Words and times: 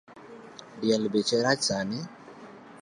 Diel 0.81 1.03
beche 1.13 1.37
rach 1.45 1.61
sani 1.67 1.99